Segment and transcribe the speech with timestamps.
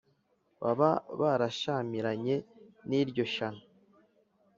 [0.61, 2.35] baba barashyamiranye
[2.87, 3.63] n’iryo shyano